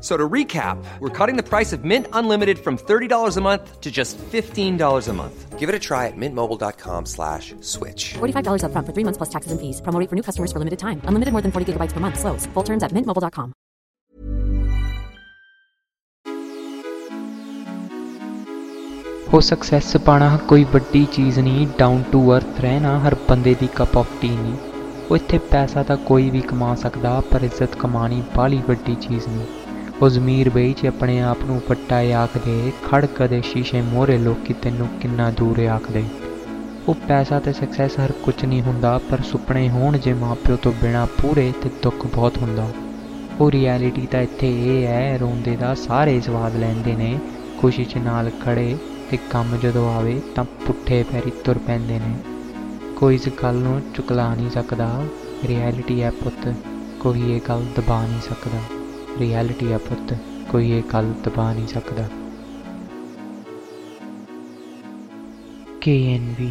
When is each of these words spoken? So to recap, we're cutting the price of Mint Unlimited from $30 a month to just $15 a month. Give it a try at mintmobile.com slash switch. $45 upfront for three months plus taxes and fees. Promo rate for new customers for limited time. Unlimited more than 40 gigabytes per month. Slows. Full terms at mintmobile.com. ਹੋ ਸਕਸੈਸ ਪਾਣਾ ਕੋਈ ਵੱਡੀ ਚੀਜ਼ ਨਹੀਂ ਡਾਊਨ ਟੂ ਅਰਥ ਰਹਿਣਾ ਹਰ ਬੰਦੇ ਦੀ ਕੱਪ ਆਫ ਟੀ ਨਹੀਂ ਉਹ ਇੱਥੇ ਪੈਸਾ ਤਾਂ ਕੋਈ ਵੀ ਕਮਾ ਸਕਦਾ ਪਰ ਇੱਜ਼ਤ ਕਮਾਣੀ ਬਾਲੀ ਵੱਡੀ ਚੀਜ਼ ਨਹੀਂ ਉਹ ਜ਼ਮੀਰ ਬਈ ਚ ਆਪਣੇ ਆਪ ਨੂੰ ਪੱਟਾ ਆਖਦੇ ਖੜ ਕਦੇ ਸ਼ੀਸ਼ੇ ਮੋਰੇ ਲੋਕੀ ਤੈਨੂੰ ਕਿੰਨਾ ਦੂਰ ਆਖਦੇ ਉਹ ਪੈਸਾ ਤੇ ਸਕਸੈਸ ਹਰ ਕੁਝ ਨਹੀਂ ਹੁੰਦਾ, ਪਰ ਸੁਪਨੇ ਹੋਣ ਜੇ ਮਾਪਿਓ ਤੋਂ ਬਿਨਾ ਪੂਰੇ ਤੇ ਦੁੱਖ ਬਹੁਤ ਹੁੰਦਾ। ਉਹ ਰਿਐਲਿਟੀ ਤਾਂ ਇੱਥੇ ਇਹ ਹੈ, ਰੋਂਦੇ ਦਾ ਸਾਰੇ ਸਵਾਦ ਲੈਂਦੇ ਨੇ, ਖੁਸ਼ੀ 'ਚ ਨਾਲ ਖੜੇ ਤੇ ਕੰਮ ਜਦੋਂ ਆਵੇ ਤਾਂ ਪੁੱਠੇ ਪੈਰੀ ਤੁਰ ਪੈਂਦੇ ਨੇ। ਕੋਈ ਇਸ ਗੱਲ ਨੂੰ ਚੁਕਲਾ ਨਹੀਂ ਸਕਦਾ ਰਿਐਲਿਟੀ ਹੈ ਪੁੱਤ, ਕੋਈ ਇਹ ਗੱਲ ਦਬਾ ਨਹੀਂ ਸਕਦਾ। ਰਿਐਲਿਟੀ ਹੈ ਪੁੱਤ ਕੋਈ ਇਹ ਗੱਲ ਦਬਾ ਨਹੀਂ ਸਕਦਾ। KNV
So 0.00 0.16
to 0.16 0.28
recap, 0.28 0.84
we're 0.98 1.16
cutting 1.18 1.36
the 1.36 1.44
price 1.44 1.72
of 1.72 1.84
Mint 1.84 2.08
Unlimited 2.12 2.58
from 2.58 2.76
$30 2.76 3.36
a 3.36 3.40
month 3.40 3.80
to 3.80 3.90
just 3.90 4.18
$15 4.18 5.08
a 5.08 5.12
month. 5.12 5.58
Give 5.60 5.68
it 5.68 5.76
a 5.76 5.78
try 5.78 6.08
at 6.08 6.16
mintmobile.com 6.16 7.06
slash 7.06 7.54
switch. 7.60 8.14
$45 8.14 8.64
upfront 8.66 8.84
for 8.84 8.92
three 8.92 9.04
months 9.04 9.18
plus 9.18 9.28
taxes 9.28 9.52
and 9.52 9.60
fees. 9.60 9.80
Promo 9.80 10.00
rate 10.00 10.10
for 10.10 10.16
new 10.16 10.22
customers 10.22 10.52
for 10.52 10.58
limited 10.58 10.80
time. 10.80 11.00
Unlimited 11.04 11.32
more 11.32 11.40
than 11.40 11.52
40 11.52 11.72
gigabytes 11.72 11.92
per 11.92 12.00
month. 12.00 12.18
Slows. 12.18 12.46
Full 12.46 12.64
terms 12.64 12.82
at 12.82 12.92
mintmobile.com. 12.92 13.52
ਹੋ 19.34 19.40
ਸਕਸੈਸ 19.40 19.96
ਪਾਣਾ 20.06 20.36
ਕੋਈ 20.48 20.64
ਵੱਡੀ 20.72 21.04
ਚੀਜ਼ 21.12 21.38
ਨਹੀਂ 21.38 21.66
ਡਾਊਨ 21.78 22.02
ਟੂ 22.12 22.36
ਅਰਥ 22.36 22.60
ਰਹਿਣਾ 22.60 22.98
ਹਰ 23.06 23.14
ਬੰਦੇ 23.28 23.54
ਦੀ 23.60 23.66
ਕੱਪ 23.76 23.96
ਆਫ 23.98 24.20
ਟੀ 24.20 24.28
ਨਹੀਂ 24.28 24.56
ਉਹ 25.10 25.16
ਇੱਥੇ 25.16 25.38
ਪੈਸਾ 25.38 25.82
ਤਾਂ 25.82 25.96
ਕੋਈ 25.96 26.30
ਵੀ 26.30 26.40
ਕਮਾ 26.40 26.74
ਸਕਦਾ 26.74 27.20
ਪਰ 27.32 27.42
ਇੱਜ਼ਤ 27.44 27.76
ਕਮਾਣੀ 27.76 28.22
ਬਾਲੀ 28.36 28.60
ਵੱਡੀ 28.68 28.94
ਚੀਜ਼ 28.94 29.28
ਨਹੀਂ 29.28 29.55
ਉਹ 30.01 30.09
ਜ਼ਮੀਰ 30.09 30.49
ਬਈ 30.49 30.73
ਚ 30.73 30.85
ਆਪਣੇ 30.85 31.19
ਆਪ 31.21 31.37
ਨੂੰ 31.45 31.61
ਪੱਟਾ 31.61 31.99
ਆਖਦੇ 31.99 32.71
ਖੜ 32.85 33.05
ਕਦੇ 33.05 33.41
ਸ਼ੀਸ਼ੇ 33.41 33.81
ਮੋਰੇ 33.81 34.17
ਲੋਕੀ 34.17 34.53
ਤੈਨੂੰ 34.53 34.87
ਕਿੰਨਾ 35.01 35.31
ਦੂਰ 35.31 35.59
ਆਖਦੇ 35.65 36.03
ਉਹ 36.87 36.95
ਪੈਸਾ 37.07 37.39
ਤੇ 37.39 37.53
ਸਕਸੈਸ 37.53 37.99
ਹਰ 37.99 38.11
ਕੁਝ 38.11 38.45
ਨਹੀਂ 38.45 38.61
ਹੁੰਦਾ, 38.61 38.97
ਪਰ 39.11 39.21
ਸੁਪਨੇ 39.21 39.69
ਹੋਣ 39.69 39.97
ਜੇ 39.97 40.13
ਮਾਪਿਓ 40.13 40.55
ਤੋਂ 40.55 40.73
ਬਿਨਾ 40.81 41.05
ਪੂਰੇ 41.05 41.53
ਤੇ 41.63 41.69
ਦੁੱਖ 41.83 42.05
ਬਹੁਤ 42.07 42.37
ਹੁੰਦਾ। 42.37 42.67
ਉਹ 43.39 43.51
ਰਿਐਲਿਟੀ 43.51 44.05
ਤਾਂ 44.05 44.21
ਇੱਥੇ 44.21 44.51
ਇਹ 44.65 44.87
ਹੈ, 44.87 45.17
ਰੋਂਦੇ 45.17 45.55
ਦਾ 45.55 45.73
ਸਾਰੇ 45.75 46.21
ਸਵਾਦ 46.21 46.55
ਲੈਂਦੇ 46.55 46.95
ਨੇ, 46.95 47.19
ਖੁਸ਼ੀ 47.61 47.85
'ਚ 47.85 47.97
ਨਾਲ 47.97 48.31
ਖੜੇ 48.45 48.77
ਤੇ 49.11 49.17
ਕੰਮ 49.29 49.57
ਜਦੋਂ 49.57 49.95
ਆਵੇ 49.95 50.21
ਤਾਂ 50.35 50.43
ਪੁੱਠੇ 50.43 51.03
ਪੈਰੀ 51.03 51.31
ਤੁਰ 51.43 51.57
ਪੈਂਦੇ 51.57 51.99
ਨੇ। 51.99 52.15
ਕੋਈ 52.95 53.15
ਇਸ 53.15 53.29
ਗੱਲ 53.43 53.55
ਨੂੰ 53.55 53.81
ਚੁਕਲਾ 53.93 54.35
ਨਹੀਂ 54.35 54.49
ਸਕਦਾ 54.49 55.03
ਰਿਐਲਿਟੀ 55.47 56.01
ਹੈ 56.03 56.11
ਪੁੱਤ, 56.11 56.53
ਕੋਈ 56.99 57.31
ਇਹ 57.31 57.41
ਗੱਲ 57.49 57.65
ਦਬਾ 57.77 58.01
ਨਹੀਂ 58.07 58.21
ਸਕਦਾ। 58.21 58.59
ਰਿਐਲਿਟੀ 59.19 59.71
ਹੈ 59.71 59.77
ਪੁੱਤ 59.77 60.13
ਕੋਈ 60.51 60.71
ਇਹ 60.71 60.83
ਗੱਲ 60.93 61.13
ਦਬਾ 61.23 61.53
ਨਹੀਂ 61.53 61.67
ਸਕਦਾ। 61.67 62.09
KNV 65.85 66.49